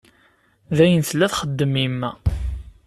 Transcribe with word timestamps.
D 0.75 0.77
ayen 0.83 1.03
tella 1.09 1.27
txeddem 1.31 1.73
yemma. 1.81 2.11